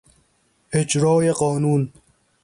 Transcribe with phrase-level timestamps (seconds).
[0.71, 1.93] اجرای قانون